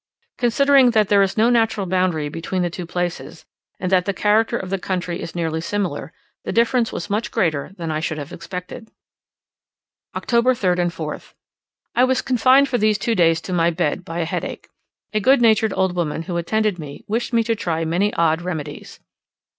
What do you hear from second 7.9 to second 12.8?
I should have expected. October 3rd and 4th. I was confined for